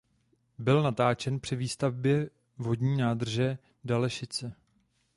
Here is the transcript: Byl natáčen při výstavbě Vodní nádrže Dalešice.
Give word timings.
Byl 0.57 0.81
natáčen 0.83 1.39
při 1.39 1.55
výstavbě 1.55 2.29
Vodní 2.57 2.97
nádrže 2.97 3.57
Dalešice. 3.83 4.53